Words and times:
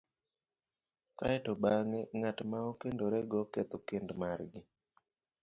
kae 1.17 1.37
to 1.45 1.51
bang'e 1.61 2.01
ng'at 2.19 2.39
ma 2.49 2.59
okendorego 2.71 3.39
ketho 3.53 3.77
kend 3.87 4.09
margi, 4.21 4.61